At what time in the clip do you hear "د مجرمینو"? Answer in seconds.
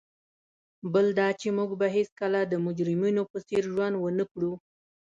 2.45-3.23